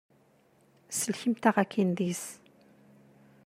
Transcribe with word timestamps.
Sellkemt-aɣ 0.99 1.55
akin 1.63 1.89
deg-s. 1.97 2.25